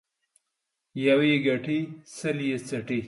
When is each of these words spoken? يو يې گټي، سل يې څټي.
يو 1.05 1.19
يې 1.29 1.35
گټي، 1.47 1.79
سل 2.15 2.37
يې 2.47 2.57
څټي. 2.67 2.99